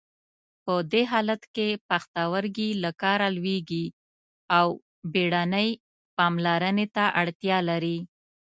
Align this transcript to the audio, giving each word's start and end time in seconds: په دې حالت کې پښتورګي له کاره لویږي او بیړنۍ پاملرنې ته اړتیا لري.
په 0.63 0.73
دې 0.91 1.03
حالت 1.11 1.41
کې 1.55 1.67
پښتورګي 1.89 2.69
له 2.83 2.91
کاره 3.01 3.27
لویږي 3.35 3.85
او 4.57 4.67
بیړنۍ 5.13 5.69
پاملرنې 6.17 6.85
ته 6.95 7.03
اړتیا 7.21 7.57
لري. 7.69 7.97